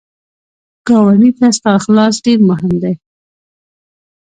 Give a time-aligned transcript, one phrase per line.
[0.87, 2.93] ګاونډي ته ستا اخلاص ډېر مهم دی